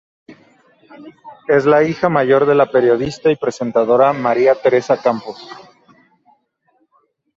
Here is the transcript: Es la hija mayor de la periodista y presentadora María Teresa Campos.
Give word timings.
Es 1.47 1.65
la 1.65 1.83
hija 1.83 2.09
mayor 2.09 2.47
de 2.47 2.55
la 2.55 2.71
periodista 2.71 3.29
y 3.29 3.35
presentadora 3.35 4.13
María 4.13 4.55
Teresa 4.55 4.99
Campos. 4.99 5.47